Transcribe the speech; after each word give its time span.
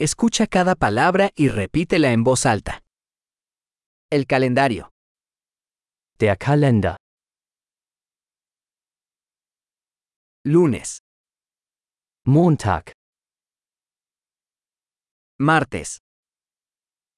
Escucha 0.00 0.46
cada 0.46 0.76
palabra 0.76 1.32
y 1.34 1.48
repítela 1.48 2.12
en 2.12 2.22
voz 2.22 2.46
alta. 2.46 2.84
El 4.10 4.28
calendario, 4.28 4.90
Der 6.20 6.38
Kalender. 6.38 6.96
lunes, 10.44 10.98
Montag, 12.24 12.92
martes, 15.36 15.98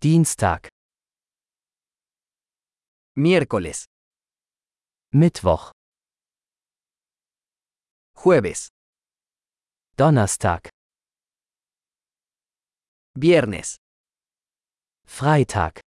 Dienstag, 0.00 0.68
miércoles, 3.14 3.84
Mittwoch, 5.12 5.72
jueves, 8.14 8.70
Donnerstag, 9.96 10.70
viernes, 13.14 13.76
Freitag, 15.04 15.80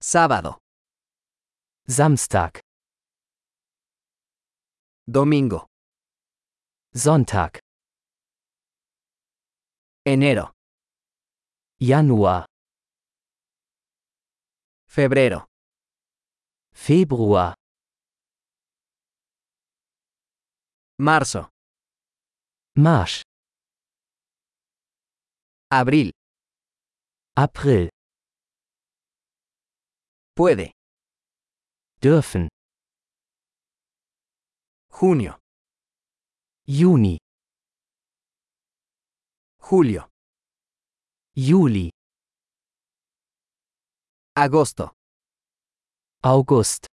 sábado, 0.00 0.58
Samstag, 1.88 2.60
domingo, 5.06 5.66
Sonntag, 6.94 7.58
enero, 10.04 10.52
Januar, 11.80 12.46
febrero, 14.86 15.46
Februar, 16.72 17.54
marzo, 20.98 21.50
März, 22.76 23.25
abril, 25.70 26.12
April, 27.36 27.88
puede, 30.34 30.72
dürfen, 32.00 32.48
junio, 34.88 35.38
Juni, 36.66 37.18
julio, 39.58 40.08
Juli, 41.34 41.90
agosto, 44.34 44.92
August, 46.22 46.86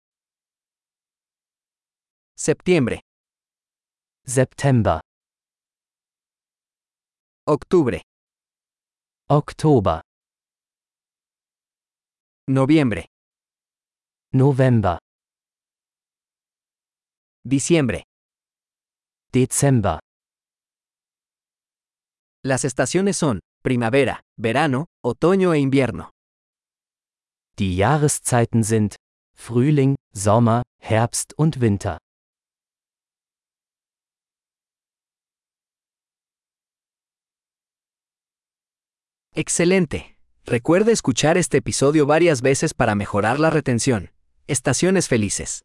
septiembre, 2.35 3.01
September, 4.25 5.01
octubre, 7.45 8.01
Oktober, 9.33 10.01
noviembre, 12.49 13.05
November, 14.33 14.97
diciembre. 17.41 18.03
Dezember. 19.31 19.99
Las 22.43 22.65
estaciones 22.65 23.15
son 23.15 23.39
primavera, 23.63 24.19
verano, 24.37 24.87
otoño 25.01 25.53
e 25.53 25.59
invierno. 25.59 26.09
Die 27.57 27.77
Jahreszeiten 27.77 28.65
sind 28.65 28.97
Frühling, 29.33 29.95
Sommer, 30.13 30.63
Herbst 30.81 31.33
und 31.37 31.61
Winter. 31.61 31.99
Excelente. 39.33 40.17
Recuerde 40.45 40.91
escuchar 40.91 41.37
este 41.37 41.59
episodio 41.59 42.05
varias 42.05 42.41
veces 42.41 42.73
para 42.73 42.95
mejorar 42.95 43.39
la 43.39 43.49
retención. 43.49 44.11
Estaciones 44.47 45.07
felices. 45.07 45.59